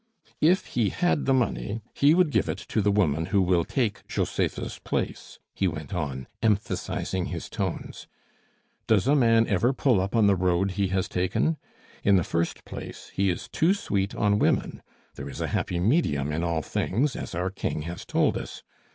[0.41, 4.07] "If he had the money, he would give it to the woman who will take
[4.07, 8.07] Josepha's place," he went on, emphasizing his tones.
[8.87, 11.57] "Does a man ever pull up on the road he has taken?
[12.03, 14.81] In the first place, he is too sweet on women.
[15.13, 18.63] There is a happy medium in all things, as our King has told us.